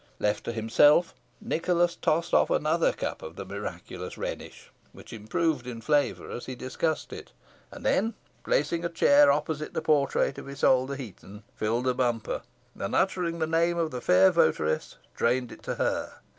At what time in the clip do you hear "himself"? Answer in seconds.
0.51-1.13